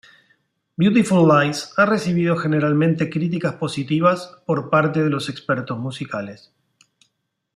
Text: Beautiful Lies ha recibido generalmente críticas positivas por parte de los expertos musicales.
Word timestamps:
Beautiful 0.77 1.27
Lies 1.27 1.73
ha 1.77 1.85
recibido 1.85 2.35
generalmente 2.35 3.07
críticas 3.11 3.53
positivas 3.57 4.35
por 4.47 4.67
parte 4.71 5.03
de 5.03 5.11
los 5.11 5.29
expertos 5.29 5.77
musicales. 5.77 6.51